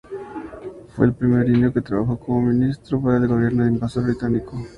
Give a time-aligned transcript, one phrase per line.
[0.95, 4.57] Fue el primer indio que trabajó como ministro para el gobierno invasor británico.